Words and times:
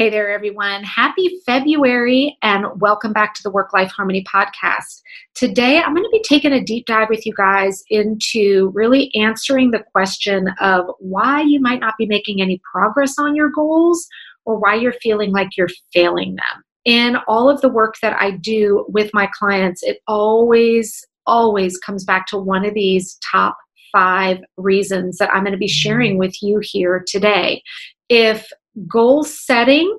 Hey 0.00 0.08
there, 0.08 0.30
everyone. 0.30 0.82
Happy 0.82 1.42
February 1.44 2.38
and 2.40 2.64
welcome 2.80 3.12
back 3.12 3.34
to 3.34 3.42
the 3.42 3.50
Work 3.50 3.74
Life 3.74 3.90
Harmony 3.90 4.24
podcast. 4.24 5.02
Today, 5.34 5.78
I'm 5.78 5.92
going 5.92 6.06
to 6.06 6.10
be 6.10 6.24
taking 6.26 6.54
a 6.54 6.64
deep 6.64 6.86
dive 6.86 7.10
with 7.10 7.26
you 7.26 7.34
guys 7.34 7.84
into 7.90 8.70
really 8.72 9.14
answering 9.14 9.72
the 9.72 9.84
question 9.92 10.48
of 10.58 10.86
why 11.00 11.42
you 11.42 11.60
might 11.60 11.80
not 11.80 11.98
be 11.98 12.06
making 12.06 12.40
any 12.40 12.62
progress 12.72 13.18
on 13.18 13.36
your 13.36 13.50
goals 13.50 14.08
or 14.46 14.58
why 14.58 14.74
you're 14.74 14.94
feeling 15.02 15.32
like 15.32 15.54
you're 15.58 15.68
failing 15.92 16.36
them. 16.36 16.64
In 16.86 17.16
all 17.28 17.50
of 17.50 17.60
the 17.60 17.68
work 17.68 17.96
that 18.00 18.16
I 18.18 18.30
do 18.30 18.86
with 18.88 19.10
my 19.12 19.28
clients, 19.38 19.82
it 19.82 19.98
always, 20.08 21.06
always 21.26 21.76
comes 21.76 22.06
back 22.06 22.26
to 22.28 22.38
one 22.38 22.64
of 22.64 22.72
these 22.72 23.18
top 23.30 23.54
five 23.92 24.38
reasons 24.56 25.18
that 25.18 25.28
I'm 25.30 25.42
going 25.42 25.52
to 25.52 25.58
be 25.58 25.68
sharing 25.68 26.16
with 26.16 26.42
you 26.42 26.58
here 26.62 27.04
today. 27.06 27.62
If 28.08 28.50
goal 28.88 29.24
setting 29.24 29.96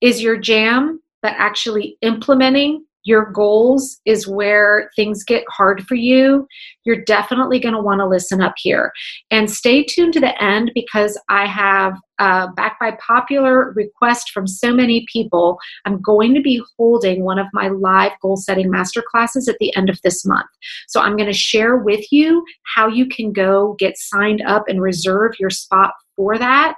is 0.00 0.22
your 0.22 0.36
jam, 0.36 1.00
but 1.22 1.34
actually 1.36 1.96
implementing 2.02 2.84
your 3.04 3.30
goals 3.32 3.98
is 4.04 4.28
where 4.28 4.90
things 4.94 5.24
get 5.24 5.44
hard 5.48 5.86
for 5.86 5.94
you, 5.94 6.46
you're 6.84 7.02
definitely 7.04 7.58
going 7.58 7.74
to 7.74 7.80
want 7.80 8.00
to 8.00 8.06
listen 8.06 8.42
up 8.42 8.54
here. 8.58 8.92
And 9.30 9.50
stay 9.50 9.84
tuned 9.84 10.12
to 10.14 10.20
the 10.20 10.40
end 10.42 10.70
because 10.74 11.18
I 11.28 11.46
have, 11.46 11.94
uh, 12.18 12.48
back 12.52 12.78
by 12.78 12.96
popular 13.04 13.72
request 13.72 14.30
from 14.30 14.46
so 14.46 14.74
many 14.74 15.06
people, 15.10 15.58
I'm 15.86 16.02
going 16.02 16.34
to 16.34 16.42
be 16.42 16.62
holding 16.76 17.24
one 17.24 17.38
of 17.38 17.46
my 17.54 17.68
live 17.68 18.12
goal 18.20 18.36
setting 18.36 18.70
masterclasses 18.70 19.48
at 19.48 19.56
the 19.58 19.74
end 19.76 19.88
of 19.88 19.98
this 20.02 20.26
month. 20.26 20.50
So 20.86 21.00
I'm 21.00 21.16
going 21.16 21.32
to 21.32 21.38
share 21.38 21.78
with 21.78 22.04
you 22.12 22.44
how 22.74 22.88
you 22.88 23.06
can 23.06 23.32
go 23.32 23.76
get 23.78 23.96
signed 23.96 24.42
up 24.46 24.64
and 24.68 24.82
reserve 24.82 25.32
your 25.40 25.50
spot 25.50 25.94
for 26.20 26.36
that. 26.36 26.76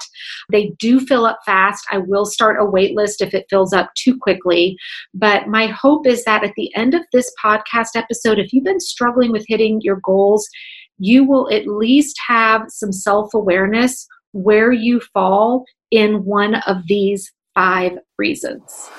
They 0.52 0.68
do 0.78 1.00
fill 1.00 1.26
up 1.26 1.40
fast. 1.44 1.84
I 1.90 1.98
will 1.98 2.24
start 2.24 2.60
a 2.60 2.64
wait 2.64 2.94
list 2.94 3.20
if 3.20 3.34
it 3.34 3.46
fills 3.50 3.72
up 3.72 3.90
too 3.96 4.16
quickly. 4.16 4.76
But 5.14 5.48
my 5.48 5.66
hope 5.66 6.06
is 6.06 6.24
that 6.24 6.44
at 6.44 6.52
the 6.56 6.72
end 6.76 6.94
of 6.94 7.02
this 7.12 7.28
podcast 7.44 7.96
episode, 7.96 8.38
if 8.38 8.52
you've 8.52 8.62
been 8.62 8.78
struggling 8.78 9.32
with 9.32 9.44
hitting 9.48 9.80
your 9.82 9.98
goals, 10.04 10.48
you 10.98 11.24
will 11.24 11.52
at 11.52 11.66
least 11.66 12.16
have 12.24 12.66
some 12.68 12.92
self 12.92 13.34
awareness 13.34 14.06
where 14.30 14.70
you 14.70 15.00
fall 15.12 15.64
in 15.90 16.24
one 16.24 16.54
of 16.68 16.86
these 16.86 17.32
five 17.52 17.98
reasons. 18.18 18.90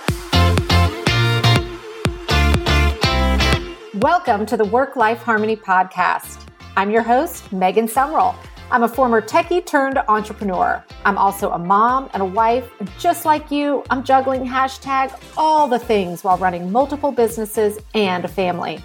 Welcome 3.93 4.45
to 4.47 4.57
the 4.57 4.67
Work 4.69 4.97
Life 4.97 5.19
Harmony 5.19 5.55
Podcast. 5.55 6.49
I'm 6.75 6.91
your 6.91 7.03
host, 7.03 7.53
Megan 7.53 7.87
Sumrell. 7.87 8.35
I'm 8.73 8.81
a 8.81 8.87
former 8.87 9.21
techie 9.21 9.63
turned 9.63 9.99
entrepreneur. 10.07 10.83
I'm 11.05 11.15
also 11.15 11.51
a 11.51 11.59
mom 11.59 12.09
and 12.13 12.23
a 12.23 12.25
wife. 12.25 12.67
And 12.79 12.89
just 12.97 13.23
like 13.23 13.51
you, 13.51 13.83
I'm 13.91 14.03
juggling 14.03 14.43
hashtag 14.47 15.15
all 15.37 15.67
the 15.67 15.77
things 15.77 16.23
while 16.23 16.39
running 16.39 16.71
multiple 16.71 17.11
businesses 17.11 17.77
and 17.93 18.25
a 18.25 18.27
family. 18.27 18.81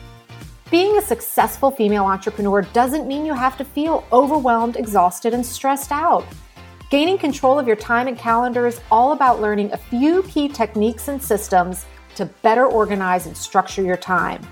Being 0.70 0.98
a 0.98 1.00
successful 1.00 1.70
female 1.70 2.05
entrepreneur 2.05 2.61
doesn't 2.61 3.08
mean 3.08 3.25
you 3.25 3.33
have 3.33 3.56
to 3.56 3.64
feel 3.64 4.06
overwhelmed, 4.12 4.77
exhausted, 4.77 5.33
and 5.33 5.45
stressed 5.45 5.91
out. 5.91 6.27
Gaining 6.91 7.17
control 7.17 7.58
of 7.58 7.67
your 7.67 7.75
time 7.75 8.08
and 8.08 8.19
calendar 8.19 8.67
is 8.67 8.83
all 8.91 9.12
about 9.12 9.41
learning 9.41 9.73
a 9.73 9.78
few 9.78 10.23
key 10.25 10.50
techniques 10.50 11.08
and 11.08 11.23
systems 11.23 11.86
to 12.17 12.27
better 12.42 12.67
organize 12.67 13.25
and 13.25 13.34
structure 13.34 13.80
your 13.80 13.97
time. 13.97 14.47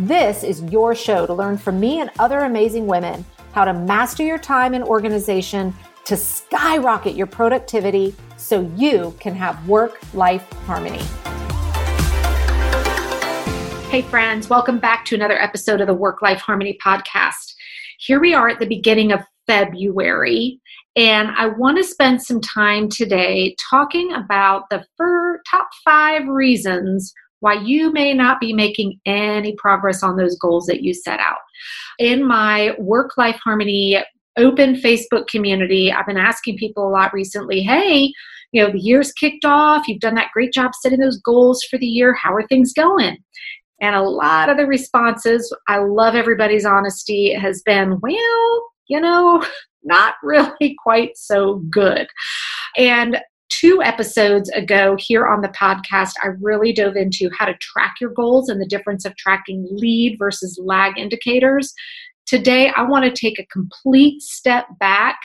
This 0.00 0.42
is 0.42 0.64
your 0.64 0.96
show 0.96 1.26
to 1.26 1.32
learn 1.32 1.58
from 1.58 1.78
me 1.78 2.00
and 2.00 2.10
other 2.18 2.40
amazing 2.40 2.88
women 2.88 3.24
how 3.52 3.64
to 3.64 3.72
master 3.72 4.22
your 4.22 4.38
time 4.38 4.74
and 4.74 4.84
organization 4.84 5.74
to 6.04 6.16
skyrocket 6.16 7.14
your 7.14 7.26
productivity 7.26 8.14
so 8.36 8.70
you 8.76 9.14
can 9.20 9.34
have 9.34 9.68
work 9.68 9.98
life 10.14 10.50
harmony. 10.66 11.02
Hey, 13.90 14.02
friends, 14.02 14.48
welcome 14.48 14.78
back 14.78 15.04
to 15.06 15.16
another 15.16 15.40
episode 15.40 15.80
of 15.80 15.88
the 15.88 15.94
Work 15.94 16.22
Life 16.22 16.40
Harmony 16.40 16.78
podcast. 16.84 17.54
Here 17.98 18.20
we 18.20 18.34
are 18.34 18.48
at 18.48 18.60
the 18.60 18.66
beginning 18.66 19.12
of 19.12 19.20
February, 19.46 20.60
and 20.94 21.28
I 21.36 21.48
want 21.48 21.76
to 21.78 21.84
spend 21.84 22.22
some 22.22 22.40
time 22.40 22.88
today 22.88 23.56
talking 23.68 24.12
about 24.12 24.70
the 24.70 24.84
top 25.50 25.68
five 25.84 26.28
reasons 26.28 27.12
why 27.40 27.54
you 27.54 27.92
may 27.92 28.14
not 28.14 28.40
be 28.40 28.52
making 28.52 29.00
any 29.06 29.54
progress 29.56 30.02
on 30.02 30.16
those 30.16 30.38
goals 30.38 30.66
that 30.66 30.82
you 30.82 30.94
set 30.94 31.20
out. 31.20 31.38
In 31.98 32.26
my 32.26 32.74
work 32.78 33.16
life 33.16 33.38
harmony 33.42 34.02
open 34.36 34.74
Facebook 34.74 35.26
community, 35.26 35.92
I've 35.92 36.06
been 36.06 36.16
asking 36.16 36.56
people 36.56 36.88
a 36.88 36.90
lot 36.90 37.12
recently 37.12 37.62
hey, 37.62 38.12
you 38.52 38.62
know, 38.62 38.72
the 38.72 38.80
year's 38.80 39.12
kicked 39.12 39.44
off, 39.44 39.86
you've 39.86 40.00
done 40.00 40.14
that 40.16 40.32
great 40.32 40.52
job 40.52 40.72
setting 40.80 41.00
those 41.00 41.20
goals 41.20 41.62
for 41.64 41.78
the 41.78 41.86
year. 41.86 42.14
How 42.14 42.34
are 42.34 42.46
things 42.46 42.72
going? 42.72 43.18
And 43.80 43.94
a 43.94 44.02
lot 44.02 44.48
of 44.50 44.56
the 44.56 44.66
responses, 44.66 45.54
I 45.66 45.78
love 45.78 46.14
everybody's 46.14 46.66
honesty, 46.66 47.32
has 47.32 47.62
been, 47.62 47.98
well, 48.00 48.70
you 48.88 49.00
know, 49.00 49.44
not 49.82 50.14
really 50.22 50.76
quite 50.82 51.16
so 51.16 51.62
good. 51.70 52.06
And 52.76 53.18
two 53.50 53.82
episodes 53.82 54.48
ago 54.50 54.96
here 54.98 55.26
on 55.26 55.42
the 55.42 55.48
podcast, 55.48 56.12
I 56.22 56.28
really 56.40 56.72
dove 56.72 56.96
into 56.96 57.30
how 57.38 57.44
to 57.44 57.54
track 57.60 57.96
your 58.00 58.10
goals 58.10 58.48
and 58.48 58.60
the 58.60 58.66
difference 58.66 59.04
of 59.04 59.16
tracking 59.16 59.66
lead 59.70 60.16
versus 60.18 60.58
lag 60.62 60.98
indicators. 60.98 61.74
Today, 62.26 62.72
I 62.74 62.82
want 62.82 63.04
to 63.04 63.20
take 63.20 63.38
a 63.38 63.46
complete 63.46 64.22
step 64.22 64.66
back 64.78 65.18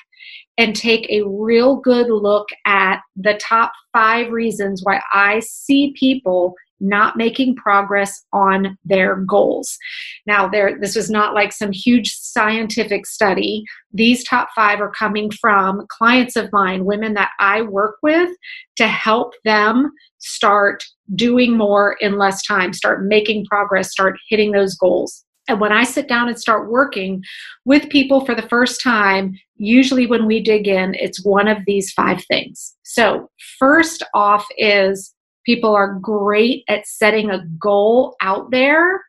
and 0.57 0.75
take 0.75 1.09
a 1.09 1.27
real 1.27 1.77
good 1.77 2.07
look 2.09 2.47
at 2.65 3.01
the 3.15 3.39
top 3.41 3.71
five 3.93 4.31
reasons 4.31 4.81
why 4.83 5.01
I 5.13 5.39
see 5.39 5.93
people 5.97 6.55
not 6.79 7.17
making 7.17 7.55
progress 7.55 8.23
on 8.33 8.77
their 8.83 9.17
goals. 9.17 9.77
Now, 10.25 10.47
there 10.47 10.77
this 10.79 10.95
was 10.95 11.09
not 11.09 11.33
like 11.33 11.53
some 11.53 11.71
huge 11.71 12.13
scientific 12.13 13.05
study. 13.05 13.63
These 13.93 14.23
top 14.23 14.49
5 14.55 14.81
are 14.81 14.91
coming 14.91 15.31
from 15.31 15.85
clients 15.89 16.35
of 16.35 16.51
mine, 16.51 16.85
women 16.85 17.13
that 17.13 17.31
I 17.39 17.61
work 17.61 17.97
with 18.03 18.29
to 18.77 18.87
help 18.87 19.33
them 19.43 19.91
start 20.19 20.83
doing 21.13 21.55
more 21.55 21.95
in 22.01 22.17
less 22.17 22.45
time, 22.45 22.73
start 22.73 23.05
making 23.05 23.45
progress, 23.45 23.91
start 23.91 24.17
hitting 24.29 24.51
those 24.51 24.75
goals. 24.75 25.23
And 25.47 25.59
when 25.59 25.71
I 25.71 25.83
sit 25.83 26.07
down 26.07 26.27
and 26.27 26.39
start 26.39 26.71
working 26.71 27.23
with 27.65 27.89
people 27.89 28.25
for 28.25 28.33
the 28.33 28.47
first 28.49 28.81
time, 28.81 29.37
usually 29.57 30.07
when 30.07 30.25
we 30.25 30.41
dig 30.41 30.67
in, 30.67 30.95
it's 30.95 31.23
one 31.23 31.47
of 31.47 31.59
these 31.67 31.91
five 31.93 32.23
things. 32.25 32.75
So, 32.83 33.29
first 33.59 34.03
off 34.13 34.45
is 34.57 35.13
People 35.45 35.75
are 35.75 35.99
great 36.01 36.63
at 36.67 36.87
setting 36.87 37.29
a 37.29 37.45
goal 37.59 38.15
out 38.21 38.51
there, 38.51 39.03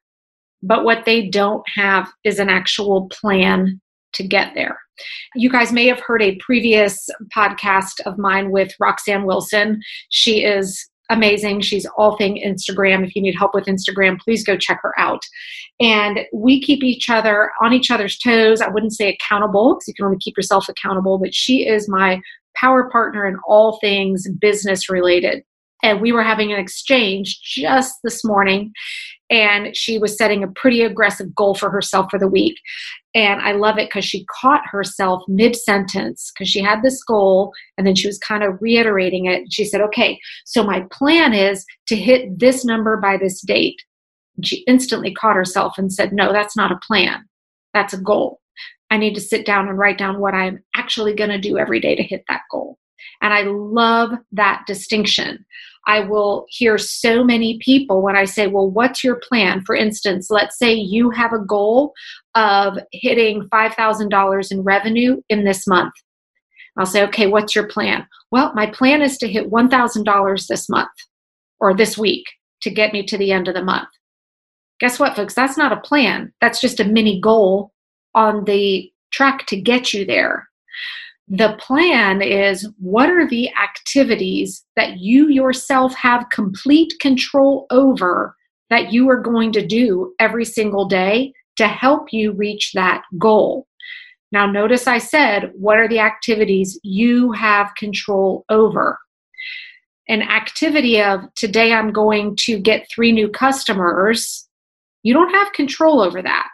but 0.62 0.84
what 0.84 1.04
they 1.04 1.28
don't 1.28 1.64
have 1.74 2.10
is 2.24 2.38
an 2.38 2.48
actual 2.48 3.08
plan 3.08 3.80
to 4.14 4.26
get 4.26 4.54
there. 4.54 4.78
You 5.34 5.50
guys 5.50 5.72
may 5.72 5.86
have 5.86 6.00
heard 6.00 6.22
a 6.22 6.36
previous 6.36 7.08
podcast 7.34 8.00
of 8.06 8.18
mine 8.18 8.50
with 8.50 8.72
Roxanne 8.80 9.26
Wilson. 9.26 9.80
She 10.08 10.44
is 10.44 10.88
amazing. 11.10 11.60
She's 11.60 11.86
all 11.96 12.16
thing 12.16 12.42
Instagram. 12.44 13.06
If 13.06 13.14
you 13.14 13.22
need 13.22 13.36
help 13.36 13.52
with 13.54 13.66
Instagram, 13.66 14.18
please 14.18 14.44
go 14.44 14.56
check 14.56 14.80
her 14.82 14.98
out. 14.98 15.22
And 15.78 16.20
we 16.32 16.60
keep 16.60 16.82
each 16.82 17.10
other 17.10 17.50
on 17.62 17.72
each 17.72 17.90
other's 17.90 18.18
toes. 18.18 18.60
I 18.60 18.68
wouldn't 18.68 18.94
say 18.94 19.14
accountable 19.14 19.74
because 19.74 19.88
you 19.88 19.94
can 19.94 20.06
only 20.06 20.18
keep 20.18 20.36
yourself 20.36 20.68
accountable, 20.68 21.18
but 21.18 21.34
she 21.34 21.66
is 21.66 21.88
my 21.88 22.20
power 22.56 22.88
partner 22.90 23.26
in 23.26 23.36
all 23.46 23.78
things 23.80 24.26
business 24.40 24.88
related 24.88 25.44
and 25.82 26.00
we 26.00 26.12
were 26.12 26.22
having 26.22 26.52
an 26.52 26.58
exchange 26.58 27.40
just 27.42 27.96
this 28.02 28.24
morning 28.24 28.72
and 29.28 29.76
she 29.76 29.98
was 29.98 30.16
setting 30.16 30.42
a 30.42 30.48
pretty 30.48 30.82
aggressive 30.82 31.34
goal 31.34 31.54
for 31.54 31.70
herself 31.70 32.06
for 32.10 32.18
the 32.18 32.28
week. 32.28 32.56
And 33.14 33.40
i 33.40 33.52
love 33.52 33.78
it 33.78 33.88
because 33.88 34.04
she 34.04 34.26
caught 34.40 34.62
herself 34.66 35.22
mid-sentence 35.28 36.32
because 36.32 36.48
she 36.48 36.60
had 36.60 36.82
this 36.82 37.02
goal 37.02 37.52
and 37.76 37.86
then 37.86 37.94
she 37.94 38.06
was 38.06 38.18
kind 38.18 38.42
of 38.42 38.60
reiterating 38.60 39.26
it. 39.26 39.52
She 39.52 39.64
said 39.64 39.80
okay 39.82 40.18
so 40.44 40.62
my 40.62 40.84
plan 40.90 41.32
is 41.32 41.64
to 41.88 41.96
hit 41.96 42.38
this 42.38 42.64
number 42.64 42.96
by 42.96 43.16
this 43.16 43.40
date. 43.40 43.80
And 44.36 44.46
she 44.46 44.64
instantly 44.66 45.14
caught 45.14 45.36
herself 45.36 45.78
and 45.78 45.92
said 45.92 46.12
no 46.12 46.32
that's 46.32 46.56
not 46.56 46.72
a 46.72 46.80
plan. 46.86 47.24
That's 47.74 47.94
a 47.94 48.00
goal. 48.00 48.40
I 48.90 48.98
need 48.98 49.14
to 49.16 49.20
sit 49.20 49.44
down 49.44 49.68
and 49.68 49.78
write 49.78 49.98
down 49.98 50.20
what 50.20 50.34
i'm 50.34 50.62
actually 50.74 51.14
going 51.14 51.30
to 51.30 51.38
do 51.38 51.58
every 51.58 51.80
day 51.80 51.96
to 51.96 52.02
hit 52.02 52.24
that 52.28 52.42
goal. 52.50 52.78
And 53.22 53.32
I 53.32 53.42
love 53.42 54.10
that 54.32 54.64
distinction. 54.66 55.44
I 55.86 56.00
will 56.00 56.46
hear 56.48 56.78
so 56.78 57.22
many 57.22 57.58
people 57.58 58.02
when 58.02 58.16
I 58.16 58.24
say, 58.24 58.46
Well, 58.46 58.70
what's 58.70 59.04
your 59.04 59.16
plan? 59.16 59.62
For 59.64 59.74
instance, 59.74 60.28
let's 60.30 60.58
say 60.58 60.74
you 60.74 61.10
have 61.10 61.32
a 61.32 61.44
goal 61.44 61.92
of 62.34 62.78
hitting 62.92 63.48
$5,000 63.52 64.52
in 64.52 64.62
revenue 64.62 65.20
in 65.28 65.44
this 65.44 65.66
month. 65.66 65.94
I'll 66.76 66.86
say, 66.86 67.04
Okay, 67.04 67.26
what's 67.26 67.54
your 67.54 67.68
plan? 67.68 68.06
Well, 68.30 68.52
my 68.54 68.66
plan 68.66 69.00
is 69.02 69.16
to 69.18 69.28
hit 69.28 69.50
$1,000 69.50 70.46
this 70.46 70.68
month 70.68 70.90
or 71.60 71.74
this 71.74 71.96
week 71.96 72.24
to 72.62 72.70
get 72.70 72.92
me 72.92 73.04
to 73.06 73.16
the 73.16 73.32
end 73.32 73.48
of 73.48 73.54
the 73.54 73.62
month. 73.62 73.88
Guess 74.80 74.98
what, 74.98 75.16
folks? 75.16 75.34
That's 75.34 75.56
not 75.56 75.72
a 75.72 75.80
plan. 75.80 76.32
That's 76.40 76.60
just 76.60 76.80
a 76.80 76.84
mini 76.84 77.20
goal 77.20 77.72
on 78.14 78.44
the 78.44 78.90
track 79.12 79.46
to 79.46 79.60
get 79.60 79.94
you 79.94 80.04
there. 80.04 80.48
The 81.28 81.56
plan 81.58 82.22
is 82.22 82.68
what 82.78 83.10
are 83.10 83.28
the 83.28 83.50
activities 83.54 84.64
that 84.76 84.98
you 84.98 85.28
yourself 85.28 85.94
have 85.94 86.30
complete 86.30 86.92
control 87.00 87.66
over 87.70 88.36
that 88.70 88.92
you 88.92 89.08
are 89.10 89.20
going 89.20 89.52
to 89.52 89.66
do 89.66 90.14
every 90.20 90.44
single 90.44 90.86
day 90.86 91.32
to 91.56 91.66
help 91.66 92.12
you 92.12 92.32
reach 92.32 92.72
that 92.74 93.02
goal. 93.18 93.66
Now, 94.32 94.46
notice 94.46 94.86
I 94.86 94.98
said, 94.98 95.52
what 95.54 95.78
are 95.78 95.88
the 95.88 96.00
activities 96.00 96.78
you 96.82 97.32
have 97.32 97.74
control 97.76 98.44
over? 98.48 98.98
An 100.08 100.22
activity 100.22 101.00
of 101.02 101.22
today 101.34 101.72
I'm 101.72 101.92
going 101.92 102.36
to 102.40 102.58
get 102.58 102.88
three 102.94 103.12
new 103.12 103.28
customers, 103.28 104.46
you 105.02 105.14
don't 105.14 105.34
have 105.34 105.52
control 105.52 106.00
over 106.00 106.22
that. 106.22 106.48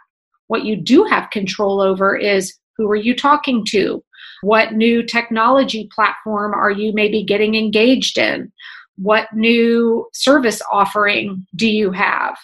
What 0.47 0.65
you 0.65 0.75
do 0.75 1.03
have 1.03 1.29
control 1.31 1.81
over 1.81 2.15
is 2.15 2.53
who 2.77 2.89
are 2.89 2.95
you 2.95 3.15
talking 3.15 3.65
to? 3.69 4.03
What 4.43 4.73
new 4.73 5.03
technology 5.03 5.89
platform 5.95 6.53
are 6.53 6.69
you 6.69 6.91
maybe 6.93 7.23
getting 7.23 7.55
engaged 7.55 8.17
in? 8.17 8.51
What 8.97 9.29
new 9.33 10.05
service 10.13 10.61
offering 10.69 11.47
do 11.55 11.65
you 11.65 11.91
have? 11.91 12.35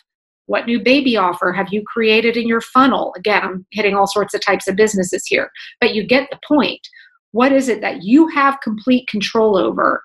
What 0.46 0.66
new 0.66 0.82
baby 0.82 1.18
offer 1.18 1.52
have 1.52 1.68
you 1.74 1.84
created 1.86 2.38
in 2.38 2.48
your 2.48 2.62
funnel? 2.62 3.14
Again, 3.18 3.42
I'm 3.44 3.66
hitting 3.72 3.96
all 3.96 4.08
sorts 4.08 4.34
of 4.34 4.40
types 4.40 4.66
of 4.70 4.78
businesses 4.78 5.26
here, 5.28 5.52
but 5.82 5.94
you 5.94 6.08
get 6.08 6.30
the 6.32 6.40
point. 6.48 6.80
What 7.32 7.52
is 7.52 7.68
it 7.68 7.82
that 7.82 8.02
you 8.02 8.30
have 8.30 8.62
complete 8.64 9.10
control 9.10 9.58
over? 9.58 10.02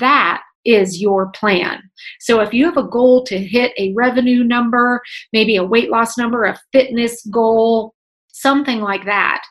That 0.00 0.42
is 0.64 0.98
your 0.98 1.28
plan. 1.32 1.82
So 2.20 2.40
if 2.40 2.54
you 2.54 2.64
have 2.64 2.78
a 2.78 2.88
goal 2.88 3.22
to 3.24 3.38
hit 3.38 3.72
a 3.76 3.92
revenue 3.94 4.44
number, 4.44 5.02
maybe 5.34 5.56
a 5.56 5.64
weight 5.64 5.90
loss 5.90 6.16
number, 6.16 6.44
a 6.46 6.58
fitness 6.72 7.22
goal, 7.26 7.94
something 8.28 8.80
like 8.80 9.04
that, 9.04 9.42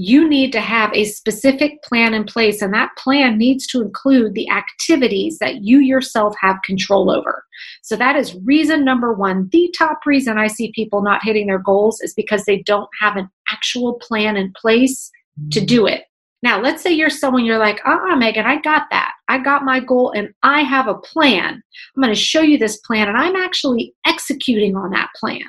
you 0.00 0.28
need 0.28 0.52
to 0.52 0.60
have 0.60 0.92
a 0.94 1.04
specific 1.04 1.82
plan 1.82 2.14
in 2.14 2.22
place, 2.22 2.62
and 2.62 2.72
that 2.72 2.96
plan 2.96 3.36
needs 3.36 3.66
to 3.66 3.82
include 3.82 4.32
the 4.32 4.48
activities 4.48 5.38
that 5.40 5.64
you 5.64 5.80
yourself 5.80 6.34
have 6.40 6.62
control 6.64 7.10
over. 7.10 7.44
So, 7.82 7.96
that 7.96 8.14
is 8.14 8.36
reason 8.44 8.84
number 8.84 9.12
one. 9.12 9.48
The 9.50 9.74
top 9.76 10.06
reason 10.06 10.38
I 10.38 10.46
see 10.46 10.70
people 10.72 11.02
not 11.02 11.24
hitting 11.24 11.48
their 11.48 11.58
goals 11.58 12.00
is 12.00 12.14
because 12.14 12.44
they 12.44 12.62
don't 12.62 12.88
have 13.00 13.16
an 13.16 13.28
actual 13.50 13.94
plan 13.94 14.36
in 14.36 14.52
place 14.56 15.10
to 15.50 15.60
do 15.60 15.86
it. 15.86 16.04
Now, 16.44 16.60
let's 16.60 16.80
say 16.80 16.92
you're 16.92 17.10
someone 17.10 17.44
you're 17.44 17.58
like, 17.58 17.80
uh 17.84 17.90
uh-uh, 17.90 18.16
Megan, 18.16 18.46
I 18.46 18.60
got 18.60 18.84
that. 18.92 19.14
I 19.26 19.38
got 19.38 19.64
my 19.64 19.80
goal 19.80 20.12
and 20.14 20.32
I 20.44 20.60
have 20.60 20.86
a 20.86 20.94
plan. 20.94 21.60
I'm 21.96 22.02
going 22.02 22.14
to 22.14 22.20
show 22.20 22.40
you 22.40 22.56
this 22.56 22.76
plan, 22.78 23.08
and 23.08 23.18
I'm 23.18 23.34
actually 23.34 23.94
executing 24.06 24.76
on 24.76 24.90
that 24.90 25.08
plan. 25.16 25.42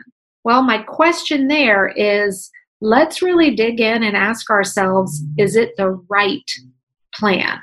Well, 0.44 0.64
my 0.64 0.80
question 0.80 1.50
there 1.50 1.90
is 1.90 2.50
let's 2.82 3.22
really 3.22 3.56
dig 3.56 3.80
in 3.80 4.04
and 4.04 4.16
ask 4.16 4.50
ourselves 4.50 5.24
is 5.38 5.56
it 5.56 5.76
the 5.78 5.92
right 6.10 6.50
plan? 7.14 7.60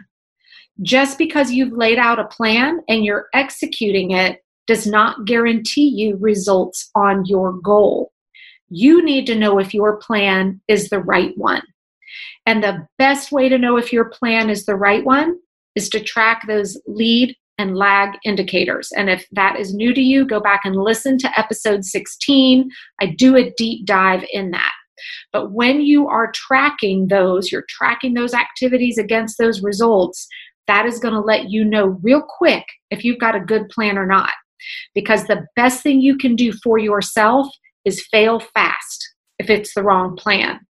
Just 0.82 1.16
because 1.16 1.50
you've 1.50 1.72
laid 1.72 1.98
out 1.98 2.18
a 2.18 2.24
plan 2.24 2.80
and 2.88 3.04
you're 3.04 3.28
executing 3.32 4.10
it 4.10 4.42
does 4.66 4.86
not 4.86 5.24
guarantee 5.24 5.88
you 5.88 6.16
results 6.16 6.90
on 6.94 7.24
your 7.24 7.52
goal. 7.52 8.12
You 8.68 9.02
need 9.02 9.26
to 9.26 9.38
know 9.38 9.58
if 9.58 9.72
your 9.72 9.96
plan 9.96 10.60
is 10.68 10.90
the 10.90 10.98
right 10.98 11.36
one. 11.36 11.62
And 12.46 12.62
the 12.62 12.86
best 12.98 13.32
way 13.32 13.48
to 13.48 13.58
know 13.58 13.76
if 13.76 13.92
your 13.92 14.06
plan 14.06 14.50
is 14.50 14.66
the 14.66 14.76
right 14.76 15.04
one 15.04 15.38
is 15.76 15.88
to 15.90 16.00
track 16.00 16.42
those 16.46 16.80
lead 16.86 17.34
and 17.58 17.76
lag 17.76 18.18
indicators. 18.24 18.90
And 18.96 19.08
if 19.08 19.26
that 19.32 19.58
is 19.58 19.74
new 19.74 19.94
to 19.94 20.00
you, 20.00 20.26
go 20.26 20.40
back 20.40 20.62
and 20.64 20.76
listen 20.76 21.16
to 21.18 21.38
episode 21.38 21.84
16. 21.84 22.70
I 23.00 23.06
do 23.06 23.36
a 23.36 23.52
deep 23.56 23.86
dive 23.86 24.24
in 24.32 24.50
that. 24.50 24.72
But 25.32 25.52
when 25.52 25.80
you 25.80 26.08
are 26.08 26.32
tracking 26.34 27.08
those, 27.08 27.50
you're 27.50 27.66
tracking 27.68 28.14
those 28.14 28.34
activities 28.34 28.98
against 28.98 29.38
those 29.38 29.62
results, 29.62 30.26
that 30.66 30.86
is 30.86 30.98
going 30.98 31.14
to 31.14 31.20
let 31.20 31.50
you 31.50 31.64
know 31.64 31.98
real 32.02 32.22
quick 32.22 32.64
if 32.90 33.04
you've 33.04 33.20
got 33.20 33.36
a 33.36 33.40
good 33.40 33.68
plan 33.68 33.98
or 33.98 34.06
not. 34.06 34.32
Because 34.94 35.26
the 35.26 35.46
best 35.54 35.82
thing 35.82 36.00
you 36.00 36.16
can 36.16 36.34
do 36.34 36.52
for 36.52 36.78
yourself 36.78 37.48
is 37.84 38.06
fail 38.10 38.40
fast 38.40 39.14
if 39.38 39.48
it's 39.48 39.74
the 39.74 39.82
wrong 39.82 40.16
plan. 40.16 40.60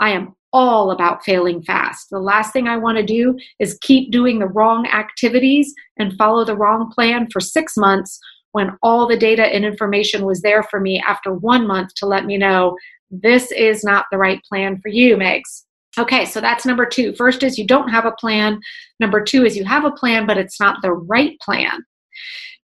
I 0.00 0.10
am 0.10 0.34
all 0.52 0.90
about 0.90 1.24
failing 1.24 1.62
fast. 1.62 2.08
The 2.10 2.18
last 2.18 2.52
thing 2.52 2.68
I 2.68 2.76
want 2.76 2.98
to 2.98 3.04
do 3.04 3.36
is 3.58 3.78
keep 3.82 4.10
doing 4.10 4.38
the 4.38 4.48
wrong 4.48 4.86
activities 4.86 5.72
and 5.98 6.16
follow 6.16 6.44
the 6.44 6.56
wrong 6.56 6.90
plan 6.90 7.28
for 7.30 7.40
six 7.40 7.76
months 7.76 8.18
when 8.52 8.70
all 8.82 9.06
the 9.06 9.18
data 9.18 9.42
and 9.42 9.64
information 9.66 10.24
was 10.24 10.40
there 10.40 10.62
for 10.62 10.80
me 10.80 11.02
after 11.06 11.34
one 11.34 11.66
month 11.66 11.92
to 11.96 12.06
let 12.06 12.24
me 12.24 12.38
know 12.38 12.74
this 13.10 13.50
is 13.52 13.84
not 13.84 14.06
the 14.10 14.18
right 14.18 14.40
plan 14.48 14.80
for 14.80 14.88
you, 14.88 15.16
Megs. 15.16 15.64
Okay, 15.98 16.26
so 16.26 16.40
that's 16.40 16.66
number 16.66 16.84
two. 16.84 17.14
First 17.14 17.42
is 17.42 17.56
you 17.56 17.66
don't 17.66 17.88
have 17.88 18.04
a 18.04 18.12
plan. 18.12 18.60
Number 19.00 19.22
two 19.22 19.44
is 19.44 19.56
you 19.56 19.64
have 19.64 19.84
a 19.84 19.92
plan, 19.92 20.26
but 20.26 20.36
it's 20.36 20.60
not 20.60 20.82
the 20.82 20.92
right 20.92 21.38
plan. 21.40 21.84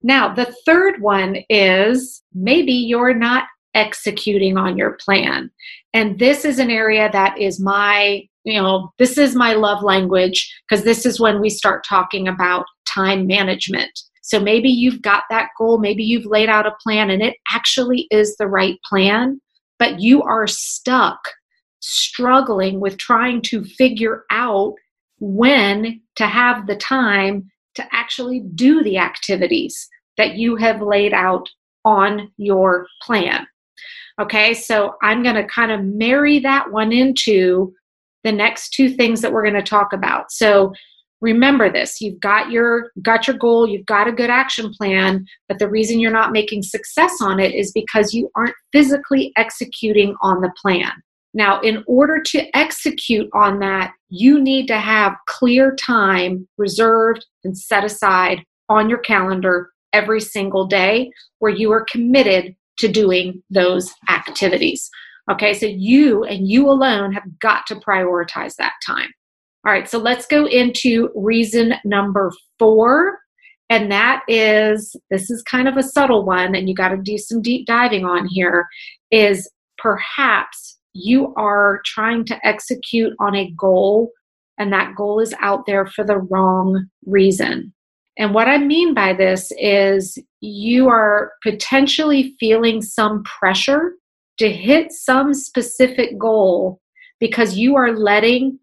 Now, 0.04 0.34
the 0.34 0.54
third 0.66 1.02
one 1.02 1.38
is 1.50 2.24
maybe 2.34 2.74
you're 2.74 3.14
not 3.14 3.46
executing 3.74 4.58
on 4.58 4.78
your 4.78 4.98
plan. 5.04 5.50
And 5.94 6.20
this 6.20 6.44
is 6.44 6.60
an 6.60 6.70
area 6.70 7.10
that 7.12 7.38
is 7.38 7.60
my, 7.60 8.24
you 8.44 8.62
know, 8.62 8.92
this 8.98 9.18
is 9.18 9.36
my 9.36 9.54
love 9.54 9.84
language 9.84 10.54
because 10.68 10.84
this 10.84 11.06
is 11.06 11.20
when 11.20 11.40
we 11.40 11.50
start 11.50 11.86
talking 11.88 12.28
about 12.28 12.66
time 12.86 13.28
management. 13.28 13.92
So 14.24 14.40
maybe 14.40 14.70
you've 14.70 15.02
got 15.02 15.24
that 15.30 15.50
goal, 15.58 15.78
maybe 15.78 16.04
you've 16.04 16.26
laid 16.26 16.50
out 16.50 16.68
a 16.68 16.76
plan 16.84 17.10
and 17.10 17.22
it 17.22 17.38
actually 17.52 18.08
is 18.12 18.36
the 18.38 18.48
right 18.48 18.78
plan, 18.88 19.40
but 19.82 20.00
you 20.00 20.22
are 20.22 20.46
stuck 20.46 21.28
struggling 21.80 22.80
with 22.80 23.00
trying 23.00 23.42
to 23.42 23.64
figure 23.64 24.26
out 24.30 24.76
when 25.18 26.00
to 26.16 26.28
have 26.28 26.68
the 26.68 26.76
time 26.76 27.50
to 27.74 27.84
actually 27.92 28.42
do 28.54 28.84
the 28.84 29.00
activities 29.00 29.90
that 30.18 30.36
you 30.36 30.56
have 30.56 30.84
laid 30.84 31.16
out 31.16 31.50
on 31.84 32.32
your 32.38 32.86
plan. 33.02 33.48
Okay, 34.20 34.54
so 34.54 34.98
I'm 35.02 35.24
going 35.24 35.34
to 35.34 35.46
kind 35.46 35.72
of 35.72 35.84
marry 35.84 36.38
that 36.38 36.72
one 36.72 36.92
into 36.92 37.74
the 38.24 38.32
next 38.32 38.76
two 38.76 38.88
things 38.88 39.20
that 39.22 39.34
we're 39.34 39.42
going 39.42 39.56
to 39.56 39.64
talk 39.64 39.94
about. 39.94 40.32
So 40.32 40.74
remember 41.22 41.72
this. 41.72 42.02
You've 42.02 42.20
got 42.20 42.52
your 42.52 42.92
got 43.02 43.28
your 43.28 43.38
goal. 43.38 43.68
You've 43.68 43.86
got 43.86 44.08
a 44.08 44.12
good 44.12 44.30
action 44.30 44.74
plan 44.74 45.26
but 45.48 45.60
the 45.60 45.70
reason 45.70 46.00
you're 46.00 46.12
not 46.12 46.32
making 46.32 46.64
success 46.64 47.22
on 47.22 47.40
it 47.40 47.54
is 47.54 47.72
because 47.72 48.14
you 48.14 48.30
aren't 48.36 48.56
physically 48.72 49.32
executing 49.38 50.16
on 50.22 50.42
the 50.42 50.52
plan. 50.62 50.92
Now 51.34 51.62
in 51.62 51.84
order 51.88 52.22
to 52.28 52.58
execute 52.58 53.30
on 53.34 53.60
that 53.60 53.94
you 54.10 54.42
need 54.42 54.68
to 54.68 54.78
have 54.78 55.16
clear 55.28 55.76
time 55.76 56.48
reserved 56.58 57.26
and 57.44 57.58
set 57.58 57.84
aside 57.84 58.44
on 58.68 58.90
your 58.90 59.00
calendar 59.00 59.70
every 59.94 60.22
single 60.22 60.66
day 60.66 61.12
where 61.40 61.52
you 61.52 61.72
are 61.72 61.86
committed 61.90 62.56
to 62.78 62.88
doing 62.88 63.44
those 63.50 63.94
activities. 64.10 64.90
Okay 65.30 65.54
so 65.54 65.68
you 65.68 66.24
and 66.24 66.50
you 66.50 66.68
alone 66.70 67.14
have 67.14 67.40
got 67.40 67.68
to 67.68 67.76
prioritize 67.76 68.56
that 68.56 68.74
time 68.86 69.12
all 69.66 69.72
right, 69.72 69.88
so 69.88 70.00
let's 70.00 70.26
go 70.26 70.48
into 70.48 71.10
reason 71.16 71.76
number 71.86 72.32
four. 72.58 73.20
And 73.70 73.92
that 73.92 74.24
is 74.28 74.96
this 75.10 75.30
is 75.30 75.44
kind 75.44 75.68
of 75.68 75.78
a 75.78 75.84
subtle 75.84 76.26
one, 76.26 76.56
and 76.56 76.68
you 76.68 76.76
got 76.76 76.90
to 76.90 76.98
do 76.98 77.18
some 77.18 77.42
deep 77.42 77.68
diving 77.68 78.04
on 78.04 78.28
here. 78.28 78.68
Is 79.12 79.50
perhaps 79.78 80.78
you 80.94 81.34
are 81.38 81.82
trying 81.86 82.26
to 82.26 82.46
execute 82.46 83.14
on 83.20 83.36
a 83.36 83.52
goal, 83.52 84.12
and 84.58 84.74
that 84.74 84.96
goal 84.96 85.20
is 85.20 85.34
out 85.40 85.66
there 85.68 85.86
for 85.86 86.04
the 86.04 86.18
wrong 86.18 86.88
reason. 87.06 87.74
And 88.18 88.34
what 88.34 88.48
I 88.48 88.58
mean 88.58 88.94
by 88.94 89.14
this 89.14 89.54
is 89.58 90.18
you 90.42 90.90
are 90.90 91.32
potentially 91.42 92.36
feeling 92.40 92.82
some 92.82 93.24
pressure 93.24 93.94
to 94.38 94.52
hit 94.52 94.92
some 94.92 95.34
specific 95.34 96.18
goal 96.18 96.82
because 97.20 97.56
you 97.56 97.76
are 97.76 97.96
letting 97.96 98.60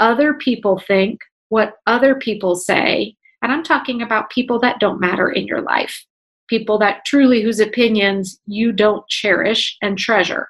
other 0.00 0.34
people 0.34 0.82
think, 0.86 1.20
what 1.50 1.74
other 1.86 2.14
people 2.16 2.56
say. 2.56 3.14
And 3.42 3.52
I'm 3.52 3.62
talking 3.62 4.02
about 4.02 4.30
people 4.30 4.58
that 4.60 4.80
don't 4.80 5.00
matter 5.00 5.30
in 5.30 5.46
your 5.46 5.62
life, 5.62 6.04
people 6.48 6.78
that 6.78 7.04
truly 7.04 7.42
whose 7.42 7.60
opinions 7.60 8.40
you 8.46 8.72
don't 8.72 9.06
cherish 9.08 9.76
and 9.82 9.98
treasure. 9.98 10.48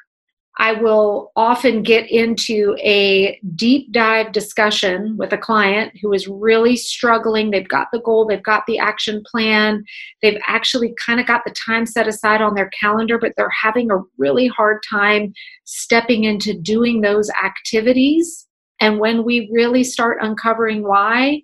I 0.59 0.73
will 0.73 1.33
often 1.37 1.83
get 1.83 2.11
into 2.11 2.77
a 2.81 3.41
deep 3.55 3.93
dive 3.93 4.33
discussion 4.33 5.17
with 5.17 5.33
a 5.33 5.39
client 5.39 5.95
who 6.03 6.13
is 6.13 6.29
really 6.29 6.77
struggling. 6.77 7.51
They've 7.51 7.67
got 7.67 7.89
the 7.93 8.01
goal, 8.01 8.27
they've 8.27 8.43
got 8.43 8.67
the 8.67 8.79
action 8.79 9.23
plan, 9.25 9.85
they've 10.21 10.41
actually 10.47 10.93
kind 11.03 11.19
of 11.19 11.27
got 11.27 11.45
the 11.47 11.55
time 11.67 11.87
set 11.87 12.09
aside 12.09 12.43
on 12.43 12.55
their 12.55 12.69
calendar, 12.79 13.19
but 13.19 13.33
they're 13.39 13.49
having 13.49 13.91
a 13.91 14.03
really 14.19 14.49
hard 14.49 14.83
time 14.91 15.33
stepping 15.65 16.25
into 16.25 16.53
doing 16.53 17.01
those 17.01 17.31
activities 17.43 18.47
and 18.81 18.99
when 18.99 19.25
we 19.25 19.51
really 19.53 19.85
start 19.85 20.19
uncovering 20.21 20.83
why, 20.83 21.43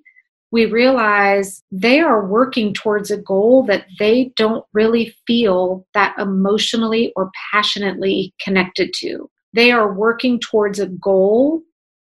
we 0.52 0.66
realize 0.66 1.62
they 1.70 2.00
are 2.00 2.26
working 2.26 2.72
towards 2.72 3.10
a 3.10 3.18
goal 3.18 3.64
that 3.66 3.86
they 3.98 4.32
don't 4.36 4.64
really 4.72 5.14
feel 5.26 5.86
that 5.92 6.14
emotionally 6.18 7.12
or 7.16 7.30
passionately 7.52 8.32
connected 8.42 8.92
to. 8.94 9.28
They 9.52 9.72
are 9.72 9.92
working 9.92 10.40
towards 10.40 10.78
a 10.78 10.86
goal 10.86 11.62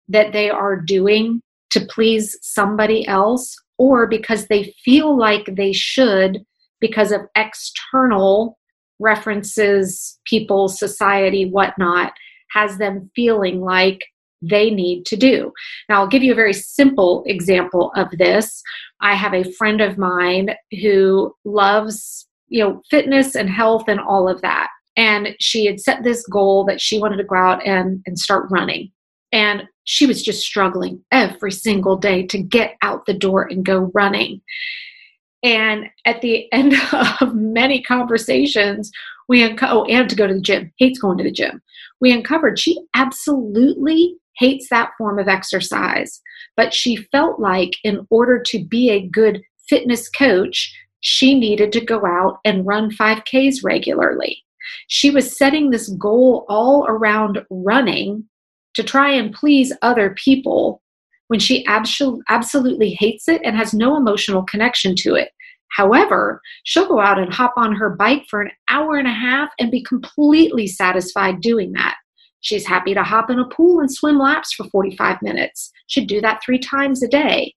that 0.09 0.33
they 0.33 0.51
are 0.51 0.77
doing 0.77 1.41
to 1.71 1.81
please 1.87 2.37
somebody 2.43 3.07
else 3.07 3.57
or 3.79 4.07
because 4.07 4.47
they 4.49 4.75
feel 4.85 5.17
like 5.17 5.47
they 5.57 5.73
should 5.73 6.45
because 6.81 7.13
of 7.13 7.23
external 7.37 8.59
references, 8.99 10.19
people, 10.27 10.69
society, 10.69 11.49
whatnot, 11.49 12.13
has 12.51 12.77
them 12.79 13.11
feeling 13.15 13.61
like 13.61 14.01
they 14.43 14.71
need 14.71 15.07
to 15.07 15.17
do. 15.17 15.53
Now, 15.89 16.01
I'll 16.01 16.09
give 16.09 16.23
you 16.23 16.33
a 16.33 16.37
very 16.37 16.53
simple 16.53 17.23
example 17.27 17.93
of 17.97 18.09
this. 18.19 18.63
I 19.01 19.15
have 19.15 19.35
a 19.35 19.51
friend 19.53 19.81
of 19.81 19.99
mine 19.99 20.51
who 20.83 21.35
loves, 21.45 22.27
you 22.49 22.63
know, 22.63 22.83
fitness 22.91 23.35
and 23.35 23.49
health 23.49 23.85
and 23.89 24.01
all 24.01 24.29
of 24.29 24.43
that. 24.43 24.69
And 24.97 25.35
she 25.41 25.65
had 25.65 25.81
set 25.81 26.03
this 26.03 26.27
goal 26.27 26.65
that 26.67 26.81
she 26.81 26.99
wanted 26.99 27.17
to 27.17 27.25
go 27.25 27.37
out 27.37 27.67
and, 27.67 28.03
and 28.07 28.19
start 28.19 28.51
running. 28.51 28.91
And 29.33 29.63
she 29.85 30.07
was 30.07 30.23
just 30.23 30.45
struggling 30.45 31.03
every 31.11 31.53
single 31.53 31.97
day 31.97 32.27
to 32.27 32.39
get 32.39 32.77
out 32.83 33.07
the 33.07 33.15
door 33.15 33.49
and 33.51 33.65
go 33.65 33.91
running. 33.95 34.43
And 35.43 35.87
at 36.05 36.21
the 36.21 36.47
end 36.53 36.75
of 37.21 37.35
many 37.35 37.83
conversations, 37.83 38.91
we 39.29 39.43
unco- 39.43 39.67
oh, 39.69 39.85
and 39.87 40.09
to 40.11 40.17
go 40.17 40.27
to 40.27 40.35
the 40.35 40.41
gym, 40.41 40.73
hates 40.79 40.99
going 40.99 41.19
to 41.19 41.25
the 41.25 41.33
gym. 41.33 41.63
We 42.01 42.13
uncovered 42.13 42.59
she 42.59 42.79
absolutely 42.95 44.17
hates 44.37 44.69
that 44.71 44.93
form 44.99 45.19
of 45.19 45.29
exercise, 45.29 46.21
but 46.57 46.75
she 46.75 46.97
felt 46.97 47.41
like 47.41 47.71
in 47.85 48.07
order 48.11 48.41
to 48.41 48.65
be 48.65 48.91
a 48.91 49.07
good 49.09 49.43
fitness 49.69 50.09
coach, 50.09 50.75
she 51.01 51.39
needed 51.39 51.73
to 51.73 51.85
go 51.85 52.07
out 52.07 52.39
and 52.45 52.67
run 52.67 52.91
5Ks 52.91 53.65
regularly. 53.65 54.43
She 54.89 55.11
was 55.11 55.37
setting 55.37 55.71
this 55.71 55.89
goal 55.91 56.47
all 56.49 56.87
around 56.87 57.45
running 57.51 58.25
to 58.75 58.83
try 58.83 59.11
and 59.11 59.35
please 59.35 59.73
other 59.83 60.15
people 60.15 60.81
when 61.29 61.41
she 61.41 61.65
abso- 61.65 62.21
absolutely 62.29 62.91
hates 62.91 63.29
it 63.29 63.41
and 63.45 63.57
has 63.57 63.75
no 63.75 63.97
emotional 63.97 64.43
connection 64.43 64.95
to 64.97 65.15
it. 65.15 65.31
However, 65.77 66.41
she'll 66.65 66.89
go 66.89 67.01
out 67.01 67.19
and 67.19 67.33
hop 67.33 67.55
on 67.57 67.75
her 67.75 67.91
bike 67.91 68.25
for 68.29 68.43
an 68.43 68.51
hour 68.69 68.97
and 68.97 69.09
a 69.09 69.13
half 69.13 69.51
and 69.59 69.71
be 69.71 69.83
completely 69.83 70.67
satisfied 70.67 71.41
doing 71.41 71.73
that. 71.73 71.97
She's 72.43 72.67
happy 72.67 72.93
to 72.93 73.03
hop 73.03 73.31
in 73.31 73.39
a 73.39 73.47
pool 73.47 73.81
and 73.81 73.91
swim 73.91 74.19
laps 74.19 74.53
for 74.53 74.65
45 74.65 75.23
minutes. 75.23 75.73
She'd 75.87 76.09
do 76.09 76.21
that 76.21 76.43
three 76.45 76.59
times 76.59 77.03
a 77.03 77.09
day. 77.09 77.55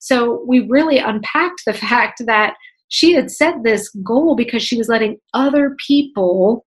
So 0.00 0.42
we 0.46 0.60
really 0.60 0.98
unpacked 0.98 1.62
the 1.66 1.72
fact 1.74 2.22
that 2.26 2.54
she 2.88 3.12
had 3.12 3.30
set 3.30 3.62
this 3.62 3.90
goal 4.02 4.34
because 4.34 4.62
she 4.62 4.78
was 4.78 4.88
letting 4.88 5.18
other 5.34 5.76
people 5.86 6.64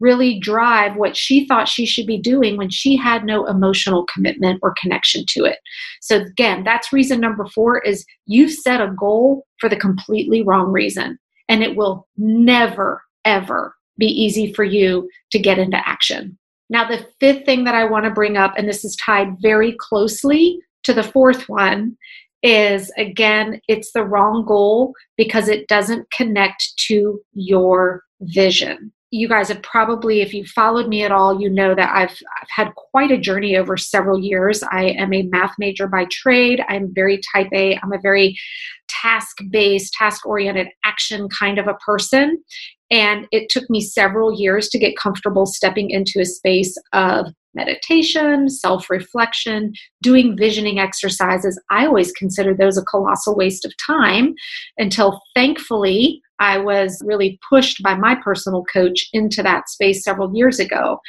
really 0.00 0.38
drive 0.38 0.96
what 0.96 1.16
she 1.16 1.46
thought 1.46 1.68
she 1.68 1.84
should 1.84 2.06
be 2.06 2.18
doing 2.18 2.56
when 2.56 2.70
she 2.70 2.96
had 2.96 3.24
no 3.24 3.46
emotional 3.46 4.06
commitment 4.12 4.60
or 4.62 4.74
connection 4.80 5.24
to 5.28 5.44
it. 5.44 5.58
So 6.00 6.16
again, 6.18 6.64
that's 6.64 6.92
reason 6.92 7.20
number 7.20 7.46
4 7.46 7.80
is 7.80 8.04
you've 8.26 8.52
set 8.52 8.80
a 8.80 8.94
goal 8.98 9.44
for 9.60 9.68
the 9.68 9.76
completely 9.76 10.42
wrong 10.42 10.70
reason 10.70 11.18
and 11.48 11.62
it 11.62 11.76
will 11.76 12.06
never 12.16 13.02
ever 13.24 13.74
be 13.98 14.06
easy 14.06 14.52
for 14.52 14.64
you 14.64 15.08
to 15.32 15.38
get 15.38 15.58
into 15.58 15.76
action. 15.88 16.38
Now 16.70 16.88
the 16.88 17.06
fifth 17.20 17.44
thing 17.44 17.64
that 17.64 17.74
I 17.74 17.84
want 17.84 18.04
to 18.04 18.10
bring 18.10 18.36
up 18.36 18.54
and 18.56 18.68
this 18.68 18.84
is 18.84 18.96
tied 18.96 19.40
very 19.40 19.74
closely 19.78 20.60
to 20.84 20.92
the 20.92 21.02
fourth 21.02 21.48
one 21.48 21.96
is 22.42 22.92
again 22.96 23.60
it's 23.66 23.92
the 23.92 24.04
wrong 24.04 24.44
goal 24.46 24.94
because 25.16 25.48
it 25.48 25.66
doesn't 25.66 26.08
connect 26.12 26.72
to 26.86 27.20
your 27.32 28.04
vision 28.20 28.92
you 29.10 29.28
guys 29.28 29.48
have 29.48 29.62
probably, 29.62 30.20
if 30.20 30.34
you've 30.34 30.48
followed 30.48 30.88
me 30.88 31.02
at 31.02 31.12
all, 31.12 31.40
you 31.40 31.48
know 31.48 31.74
that 31.74 31.90
I've, 31.94 32.10
I've 32.10 32.48
had 32.50 32.74
quite 32.74 33.10
a 33.10 33.16
journey 33.16 33.56
over 33.56 33.76
several 33.76 34.18
years. 34.18 34.62
I 34.70 34.86
am 34.98 35.14
a 35.14 35.22
math 35.22 35.54
major 35.58 35.86
by 35.86 36.06
trade. 36.10 36.62
I'm 36.68 36.92
very 36.94 37.20
type 37.32 37.48
A. 37.54 37.78
I'm 37.82 37.92
a 37.92 38.00
very 38.00 38.38
task 38.88 39.38
based, 39.50 39.94
task 39.94 40.26
oriented, 40.26 40.68
action 40.84 41.28
kind 41.30 41.58
of 41.58 41.68
a 41.68 41.74
person. 41.74 42.42
And 42.90 43.26
it 43.32 43.50
took 43.50 43.68
me 43.68 43.80
several 43.80 44.38
years 44.38 44.68
to 44.70 44.78
get 44.78 44.96
comfortable 44.96 45.46
stepping 45.46 45.90
into 45.90 46.20
a 46.20 46.24
space 46.24 46.76
of 46.92 47.26
meditation, 47.54 48.48
self 48.48 48.88
reflection, 48.88 49.72
doing 50.02 50.36
visioning 50.36 50.78
exercises. 50.78 51.60
I 51.70 51.86
always 51.86 52.12
consider 52.12 52.54
those 52.54 52.78
a 52.78 52.84
colossal 52.84 53.36
waste 53.36 53.64
of 53.64 53.72
time 53.86 54.34
until 54.78 55.20
thankfully 55.34 56.22
I 56.38 56.58
was 56.58 57.02
really 57.04 57.38
pushed 57.48 57.82
by 57.82 57.94
my 57.94 58.14
personal 58.14 58.64
coach 58.72 59.08
into 59.12 59.42
that 59.42 59.68
space 59.68 60.04
several 60.04 60.34
years 60.34 60.60
ago. 60.60 61.00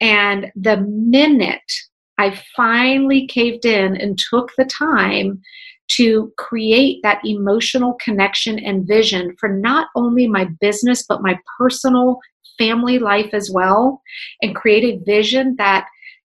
And 0.00 0.52
the 0.54 0.78
minute 0.88 1.72
I 2.18 2.40
finally 2.56 3.26
caved 3.26 3.64
in 3.64 3.96
and 3.96 4.18
took 4.30 4.50
the 4.56 4.64
time 4.64 5.40
to 5.88 6.32
create 6.36 7.00
that 7.02 7.20
emotional 7.24 7.94
connection 8.02 8.58
and 8.58 8.86
vision 8.86 9.34
for 9.38 9.48
not 9.48 9.88
only 9.94 10.26
my 10.26 10.44
business, 10.60 11.04
but 11.08 11.22
my 11.22 11.38
personal 11.58 12.18
family 12.58 12.98
life 12.98 13.32
as 13.32 13.50
well, 13.50 14.02
and 14.42 14.54
create 14.54 14.84
a 14.84 15.02
vision 15.04 15.54
that 15.58 15.86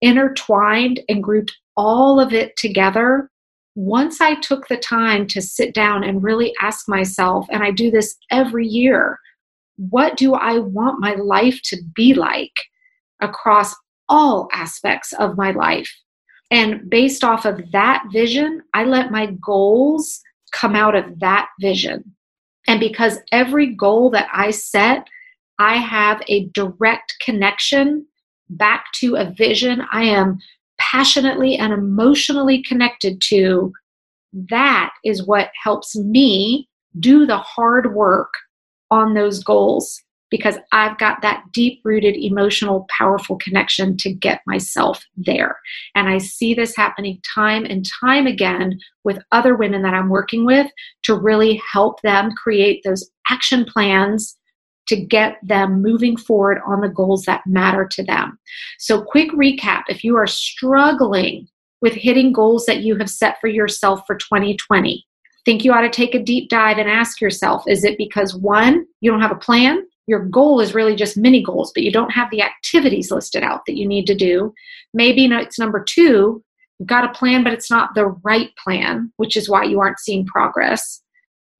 intertwined 0.00 1.00
and 1.08 1.22
grouped 1.22 1.56
all 1.76 2.20
of 2.20 2.32
it 2.32 2.56
together 2.56 3.30
once 3.78 4.20
I 4.20 4.34
took 4.34 4.66
the 4.66 4.76
time 4.76 5.28
to 5.28 5.40
sit 5.40 5.72
down 5.72 6.02
and 6.02 6.20
really 6.20 6.52
ask 6.60 6.88
myself, 6.88 7.46
and 7.48 7.62
I 7.62 7.70
do 7.70 7.92
this 7.92 8.16
every 8.28 8.66
year, 8.66 9.20
what 9.76 10.16
do 10.16 10.34
I 10.34 10.58
want 10.58 10.98
my 10.98 11.14
life 11.14 11.60
to 11.66 11.76
be 11.94 12.12
like 12.12 12.50
across 13.20 13.72
all 14.08 14.48
aspects 14.52 15.12
of 15.12 15.36
my 15.36 15.52
life? 15.52 15.88
And 16.50 16.88
based 16.88 17.24
off 17.24 17.44
of 17.44 17.70
that 17.72 18.04
vision, 18.10 18.62
I 18.74 18.84
let 18.84 19.10
my 19.10 19.26
goals 19.44 20.20
come 20.52 20.74
out 20.74 20.94
of 20.94 21.20
that 21.20 21.48
vision. 21.60 22.14
And 22.66 22.80
because 22.80 23.18
every 23.32 23.74
goal 23.74 24.10
that 24.10 24.28
I 24.32 24.50
set, 24.50 25.06
I 25.58 25.76
have 25.76 26.22
a 26.28 26.46
direct 26.48 27.16
connection 27.22 28.06
back 28.50 28.86
to 28.96 29.16
a 29.16 29.30
vision 29.30 29.82
I 29.92 30.04
am 30.04 30.38
passionately 30.78 31.56
and 31.56 31.72
emotionally 31.72 32.62
connected 32.62 33.20
to, 33.22 33.72
that 34.32 34.92
is 35.04 35.26
what 35.26 35.50
helps 35.62 35.96
me 35.96 36.68
do 36.98 37.26
the 37.26 37.38
hard 37.38 37.94
work 37.94 38.32
on 38.90 39.14
those 39.14 39.42
goals 39.42 40.02
because 40.30 40.56
I've 40.72 40.98
got 40.98 41.22
that 41.22 41.44
deep 41.52 41.80
rooted 41.84 42.16
emotional, 42.16 42.86
powerful 42.90 43.36
connection 43.36 43.96
to 43.98 44.12
get 44.12 44.42
myself 44.46 45.04
there. 45.16 45.58
And 45.94 46.08
I 46.08 46.18
see 46.18 46.54
this 46.54 46.76
happening 46.76 47.20
time 47.34 47.64
and 47.64 47.84
time 48.00 48.26
again 48.26 48.78
with 49.04 49.22
other 49.32 49.56
women 49.56 49.82
that 49.82 49.94
I'm 49.94 50.08
working 50.08 50.44
with 50.44 50.70
to 51.04 51.14
really 51.14 51.60
help 51.72 52.00
them 52.02 52.32
create 52.32 52.82
those 52.84 53.08
action 53.30 53.64
plans 53.64 54.36
to 54.88 54.96
get 54.96 55.36
them 55.42 55.82
moving 55.82 56.16
forward 56.16 56.60
on 56.66 56.80
the 56.80 56.88
goals 56.88 57.24
that 57.24 57.42
matter 57.46 57.86
to 57.86 58.02
them. 58.02 58.38
So, 58.78 59.02
quick 59.02 59.30
recap 59.32 59.82
if 59.88 60.02
you 60.02 60.16
are 60.16 60.26
struggling 60.26 61.46
with 61.82 61.92
hitting 61.92 62.32
goals 62.32 62.64
that 62.66 62.80
you 62.80 62.96
have 62.96 63.10
set 63.10 63.38
for 63.40 63.48
yourself 63.48 64.02
for 64.06 64.16
2020, 64.16 65.06
think 65.48 65.64
you 65.64 65.72
ought 65.72 65.80
to 65.80 65.88
take 65.88 66.14
a 66.14 66.22
deep 66.22 66.50
dive 66.50 66.76
and 66.76 66.90
ask 66.90 67.22
yourself 67.22 67.62
is 67.66 67.82
it 67.82 67.96
because 67.96 68.34
one, 68.34 68.86
you 69.00 69.10
don't 69.10 69.22
have 69.22 69.32
a 69.32 69.36
plan? 69.36 69.82
Your 70.08 70.24
goal 70.24 70.58
is 70.58 70.74
really 70.74 70.96
just 70.96 71.18
mini 71.18 71.42
goals, 71.42 71.70
but 71.74 71.84
you 71.84 71.92
don't 71.92 72.10
have 72.10 72.30
the 72.30 72.42
activities 72.42 73.10
listed 73.10 73.42
out 73.42 73.66
that 73.66 73.76
you 73.76 73.86
need 73.86 74.06
to 74.06 74.14
do. 74.14 74.54
Maybe 74.94 75.26
it's 75.26 75.58
number 75.58 75.84
two, 75.84 76.42
you've 76.78 76.88
got 76.88 77.04
a 77.04 77.12
plan, 77.12 77.44
but 77.44 77.52
it's 77.52 77.70
not 77.70 77.94
the 77.94 78.06
right 78.24 78.48
plan, 78.56 79.12
which 79.18 79.36
is 79.36 79.50
why 79.50 79.64
you 79.64 79.80
aren't 79.80 80.00
seeing 80.00 80.24
progress. 80.24 81.02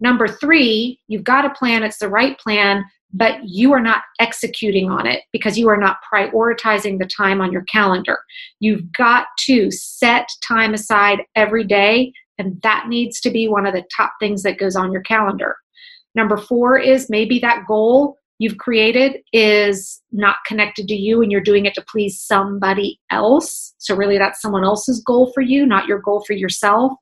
Number 0.01 0.27
three, 0.27 0.99
you've 1.09 1.25
got 1.25 1.45
a 1.45 1.51
plan, 1.51 1.83
it's 1.83 1.99
the 1.99 2.09
right 2.09 2.39
plan, 2.39 2.85
but 3.13 3.39
you 3.45 3.73
are 3.75 3.83
not 3.83 4.03
executing 4.19 4.91
on 4.91 5.07
it 5.07 5.25
because 5.31 5.59
you 5.59 5.69
are 5.69 5.77
not 5.77 5.99
prioritizing 6.11 6.99
the 6.99 7.07
time 7.07 7.43
on 7.43 7.53
your 7.53 7.63
calendar. 7.63 8.19
You've 8.61 8.91
got 8.93 9.27
to 9.47 9.71
set 9.71 10.27
time 10.43 10.73
aside 10.73 11.21
every 11.37 11.65
day, 11.65 12.15
and 12.39 12.61
that 12.63 12.87
needs 12.89 13.21
to 13.21 13.31
be 13.31 13.47
one 13.47 13.67
of 13.67 13.75
the 13.75 13.85
top 13.95 14.13
things 14.19 14.43
that 14.45 14.59
goes 14.59 14.75
on 14.75 14.91
your 14.91 15.03
calendar. 15.03 15.57
Number 16.15 16.39
four 16.39 16.79
is 16.79 17.11
maybe 17.11 17.39
that 17.41 17.67
goal 17.69 18.17
you've 18.39 18.59
created 18.59 19.19
is 19.33 20.01
not 20.13 20.37
connected 20.47 20.89
to 20.89 20.95
you 20.95 21.23
and 21.23 21.31
you're 21.31 21.41
doing 21.41 21.67
it 21.67 21.75
to 21.75 21.85
please 21.91 22.21
somebody 22.21 22.99
else. 23.11 23.75
So, 23.79 23.95
really, 23.95 24.19
that's 24.19 24.41
someone 24.41 24.65
else's 24.65 25.03
goal 25.05 25.33
for 25.35 25.41
you, 25.41 25.67
not 25.67 25.87
your 25.87 26.01
goal 26.01 26.25
for 26.27 26.33
yourself. 26.33 26.93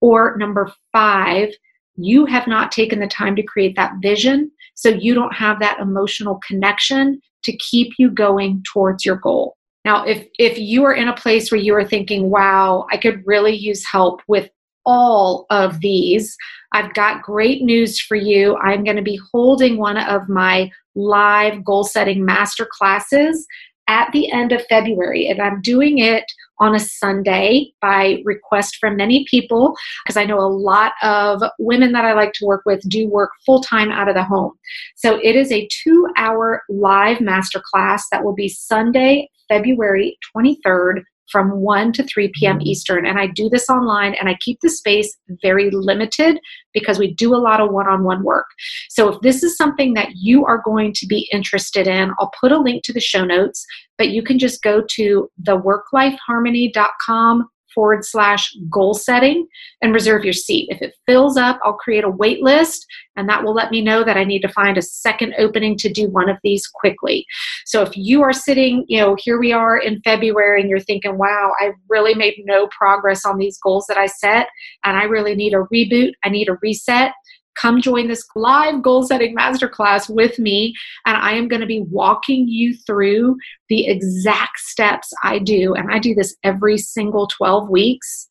Or 0.00 0.36
number 0.36 0.70
five, 0.92 1.50
you 1.96 2.26
have 2.26 2.46
not 2.46 2.72
taken 2.72 3.00
the 3.00 3.06
time 3.06 3.36
to 3.36 3.42
create 3.42 3.76
that 3.76 3.92
vision 4.02 4.50
so 4.74 4.88
you 4.88 5.14
don't 5.14 5.34
have 5.34 5.60
that 5.60 5.78
emotional 5.80 6.40
connection 6.46 7.20
to 7.44 7.56
keep 7.56 7.92
you 7.98 8.10
going 8.10 8.62
towards 8.72 9.04
your 9.04 9.16
goal. 9.16 9.56
Now, 9.84 10.04
if 10.04 10.26
if 10.38 10.58
you 10.58 10.84
are 10.84 10.94
in 10.94 11.08
a 11.08 11.16
place 11.16 11.50
where 11.50 11.60
you 11.60 11.74
are 11.74 11.84
thinking, 11.84 12.30
"Wow, 12.30 12.86
I 12.90 12.96
could 12.96 13.22
really 13.26 13.54
use 13.54 13.84
help 13.86 14.22
with 14.26 14.48
all 14.84 15.46
of 15.50 15.80
these," 15.80 16.36
I've 16.72 16.92
got 16.94 17.22
great 17.22 17.62
news 17.62 18.00
for 18.00 18.16
you. 18.16 18.56
I'm 18.56 18.84
going 18.84 18.96
to 18.96 19.02
be 19.02 19.20
holding 19.32 19.78
one 19.78 19.96
of 19.96 20.28
my 20.28 20.70
live 20.94 21.64
goal 21.64 21.84
setting 21.84 22.24
master 22.24 22.66
classes 22.70 23.46
at 23.86 24.10
the 24.12 24.30
end 24.32 24.52
of 24.52 24.64
February, 24.66 25.26
and 25.28 25.40
I'm 25.40 25.60
doing 25.60 25.98
it 25.98 26.24
on 26.58 26.74
a 26.74 26.80
Sunday 26.80 27.72
by 27.80 28.22
request 28.24 28.76
from 28.76 28.96
many 28.96 29.26
people 29.30 29.74
because 30.04 30.16
I 30.16 30.24
know 30.24 30.38
a 30.38 30.48
lot 30.48 30.92
of 31.02 31.42
women 31.58 31.92
that 31.92 32.04
I 32.04 32.12
like 32.12 32.32
to 32.34 32.46
work 32.46 32.62
with 32.64 32.88
do 32.88 33.08
work 33.08 33.30
full 33.44 33.60
time 33.60 33.90
out 33.90 34.08
of 34.08 34.14
the 34.14 34.24
home. 34.24 34.52
So 34.96 35.18
it 35.22 35.36
is 35.36 35.52
a 35.52 35.68
two 35.82 36.08
hour 36.16 36.62
live 36.68 37.18
masterclass 37.18 38.02
that 38.10 38.24
will 38.24 38.34
be 38.34 38.48
Sunday, 38.48 39.28
February 39.48 40.18
23rd 40.34 41.02
from 41.30 41.50
1 41.50 41.92
to 41.92 42.02
3 42.04 42.32
p.m. 42.34 42.56
Mm-hmm. 42.56 42.66
Eastern. 42.66 43.06
And 43.06 43.18
I 43.18 43.28
do 43.28 43.48
this 43.48 43.70
online 43.70 44.14
and 44.14 44.28
I 44.28 44.36
keep 44.40 44.58
the 44.62 44.70
space 44.70 45.16
very 45.42 45.70
limited 45.70 46.40
because 46.72 46.98
we 46.98 47.14
do 47.14 47.34
a 47.34 47.36
lot 47.36 47.60
of 47.60 47.70
one 47.70 47.86
on 47.88 48.02
one 48.04 48.24
work. 48.24 48.46
So 48.90 49.08
if 49.08 49.20
this 49.20 49.42
is 49.42 49.56
something 49.56 49.94
that 49.94 50.10
you 50.14 50.44
are 50.44 50.62
going 50.64 50.92
to 50.94 51.06
be 51.06 51.28
interested 51.32 51.86
in, 51.86 52.12
I'll 52.18 52.32
put 52.40 52.50
a 52.52 52.58
link 52.58 52.82
to 52.84 52.92
the 52.92 53.00
show 53.00 53.24
notes, 53.24 53.64
but 53.98 54.10
you 54.10 54.22
can 54.22 54.38
just 54.38 54.62
go 54.62 54.82
to 54.96 55.30
theworklifeharmony.com 55.42 57.48
forward 57.74 58.04
slash 58.04 58.54
goal 58.70 58.94
setting 58.94 59.46
and 59.82 59.92
reserve 59.92 60.24
your 60.24 60.32
seat. 60.32 60.68
If 60.70 60.80
it 60.82 60.94
fills 61.06 61.36
up, 61.36 61.58
I'll 61.64 61.74
create 61.74 62.04
a 62.04 62.10
wait 62.10 62.42
list 62.42 62.86
and 63.16 63.28
that 63.28 63.44
will 63.44 63.54
let 63.54 63.70
me 63.70 63.80
know 63.80 64.04
that 64.04 64.16
I 64.16 64.24
need 64.24 64.40
to 64.42 64.48
find 64.48 64.76
a 64.76 64.82
second 64.82 65.34
opening 65.38 65.76
to 65.78 65.92
do 65.92 66.08
one 66.08 66.28
of 66.28 66.38
these 66.42 66.66
quickly. 66.66 67.26
So 67.64 67.82
if 67.82 67.96
you 67.96 68.22
are 68.22 68.32
sitting, 68.32 68.84
you 68.88 68.98
know, 68.98 69.16
here 69.18 69.38
we 69.38 69.52
are 69.52 69.76
in 69.76 70.00
February 70.02 70.60
and 70.60 70.68
you're 70.68 70.80
thinking, 70.80 71.18
wow, 71.18 71.52
I 71.60 71.72
really 71.88 72.14
made 72.14 72.34
no 72.44 72.68
progress 72.68 73.24
on 73.24 73.38
these 73.38 73.58
goals 73.58 73.86
that 73.88 73.98
I 73.98 74.06
set 74.06 74.48
and 74.84 74.96
I 74.96 75.04
really 75.04 75.34
need 75.34 75.54
a 75.54 75.64
reboot, 75.72 76.12
I 76.24 76.28
need 76.28 76.48
a 76.48 76.58
reset 76.60 77.12
come 77.60 77.80
join 77.80 78.08
this 78.08 78.24
live 78.34 78.82
goal 78.82 79.02
setting 79.02 79.34
masterclass 79.34 80.08
with 80.08 80.38
me 80.38 80.74
and 81.06 81.16
i 81.16 81.32
am 81.32 81.48
going 81.48 81.60
to 81.60 81.66
be 81.66 81.84
walking 81.90 82.48
you 82.48 82.74
through 82.86 83.36
the 83.68 83.86
exact 83.86 84.58
steps 84.58 85.12
i 85.22 85.38
do. 85.38 85.74
And 85.74 85.92
i 85.92 85.98
do 85.98 86.14
this 86.14 86.36
every 86.42 86.78
single 86.78 87.26
12 87.26 87.68
weeks 87.68 88.28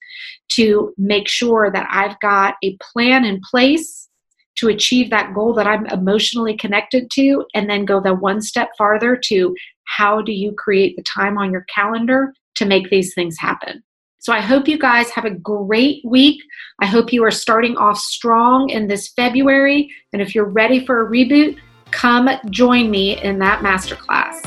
to 0.49 0.93
make 0.97 1.27
sure 1.27 1.71
that 1.71 1.87
i've 1.91 2.19
got 2.19 2.55
a 2.63 2.77
plan 2.77 3.25
in 3.25 3.41
place 3.49 4.09
to 4.55 4.67
achieve 4.67 5.09
that 5.09 5.33
goal 5.33 5.53
that 5.53 5.67
i'm 5.67 5.85
emotionally 5.87 6.55
connected 6.55 7.09
to 7.11 7.45
and 7.53 7.69
then 7.69 7.85
go 7.85 7.99
the 7.99 8.13
one 8.13 8.41
step 8.41 8.69
farther 8.77 9.15
to 9.15 9.55
how 9.85 10.21
do 10.21 10.31
you 10.31 10.53
create 10.57 10.95
the 10.95 11.03
time 11.03 11.37
on 11.37 11.51
your 11.51 11.65
calendar 11.73 12.33
to 12.55 12.65
make 12.65 12.89
these 12.89 13.13
things 13.13 13.37
happen 13.39 13.83
so 14.23 14.31
I 14.31 14.39
hope 14.39 14.69
you 14.69 14.79
guys 14.79 15.09
have 15.09 15.25
a 15.25 15.31
great 15.31 16.01
week. 16.05 16.41
I 16.79 16.85
hope 16.85 17.11
you 17.11 17.25
are 17.25 17.31
starting 17.31 17.75
off 17.75 17.97
strong 17.97 18.69
in 18.69 18.87
this 18.87 19.09
February. 19.09 19.93
And 20.13 20.21
if 20.21 20.33
you're 20.33 20.45
ready 20.45 20.85
for 20.85 21.05
a 21.05 21.11
reboot, 21.11 21.57
come 21.91 22.29
join 22.49 22.89
me 22.89 23.21
in 23.21 23.39
that 23.39 23.59
masterclass. 23.59 24.41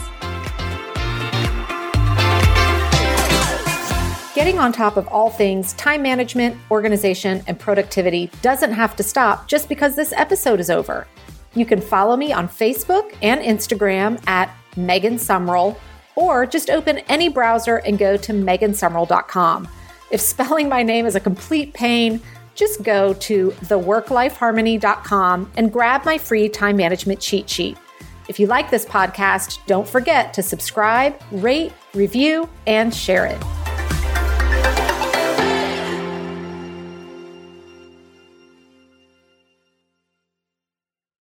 Getting 4.34 4.58
on 4.58 4.72
top 4.72 4.96
of 4.96 5.06
all 5.08 5.28
things 5.28 5.74
time 5.74 6.00
management, 6.00 6.56
organization, 6.70 7.44
and 7.46 7.58
productivity 7.58 8.30
doesn't 8.40 8.72
have 8.72 8.96
to 8.96 9.02
stop 9.02 9.46
just 9.46 9.68
because 9.68 9.94
this 9.94 10.14
episode 10.14 10.58
is 10.58 10.70
over. 10.70 11.06
You 11.54 11.66
can 11.66 11.82
follow 11.82 12.16
me 12.16 12.32
on 12.32 12.48
Facebook 12.48 13.14
and 13.20 13.42
Instagram 13.42 14.26
at 14.26 14.50
Megan 14.74 15.16
Sumrell 15.16 15.76
or 16.16 16.46
just 16.46 16.70
open 16.70 16.98
any 17.08 17.28
browser 17.28 17.76
and 17.76 17.98
go 17.98 18.16
to 18.16 18.32
megansumrell.com. 18.32 19.68
If 20.10 20.20
spelling 20.20 20.68
my 20.68 20.82
name 20.82 21.06
is 21.06 21.14
a 21.14 21.20
complete 21.20 21.74
pain, 21.74 22.20
just 22.54 22.82
go 22.82 23.12
to 23.14 23.50
theworklifeharmony.com 23.50 25.52
and 25.56 25.72
grab 25.72 26.04
my 26.04 26.18
free 26.18 26.48
time 26.48 26.76
management 26.76 27.20
cheat 27.20 27.48
sheet. 27.48 27.76
If 28.28 28.40
you 28.40 28.46
like 28.46 28.70
this 28.70 28.84
podcast, 28.84 29.64
don't 29.66 29.86
forget 29.86 30.34
to 30.34 30.42
subscribe, 30.42 31.20
rate, 31.30 31.72
review, 31.94 32.48
and 32.66 32.92
share 32.92 33.26
it. 33.26 33.65